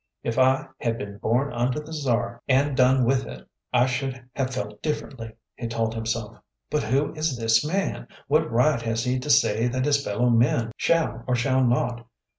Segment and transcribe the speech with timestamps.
[0.23, 4.51] "If I had been born under the Czar, and done with it, I should have
[4.51, 6.39] felt differently," he told himself.
[6.71, 8.07] "But who is this man?
[8.27, 12.07] What right has he to say that his fellow men shall or shall not?